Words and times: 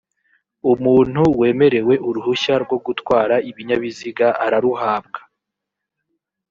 umuntu 0.73 1.21
wemerewe 1.39 1.93
uruhushya 2.07 2.55
rwo 2.63 2.77
gutwara 2.85 3.35
ibinyabiziga 3.49 4.27
araruhabwa 4.45 5.19